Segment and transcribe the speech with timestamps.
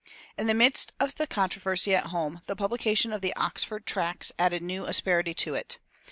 [0.35, 4.63] In the midst of the controversy at home the publication of the Oxford Tracts added
[4.63, 5.77] new asperity to it.